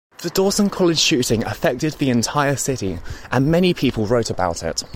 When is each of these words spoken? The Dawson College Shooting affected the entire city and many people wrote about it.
The 0.23 0.31
Dawson 0.31 0.71
College 0.71 0.97
Shooting 0.97 1.43
affected 1.45 1.93
the 1.93 2.09
entire 2.09 2.55
city 2.55 2.97
and 3.31 3.45
many 3.51 3.75
people 3.75 4.07
wrote 4.07 4.31
about 4.31 4.63
it. 4.63 4.83